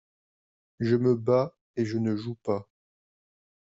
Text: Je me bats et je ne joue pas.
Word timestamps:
Je 0.79 0.95
me 0.95 1.13
bats 1.13 1.55
et 1.75 1.85
je 1.85 1.99
ne 1.99 2.15
joue 2.15 2.33
pas. 2.33 2.67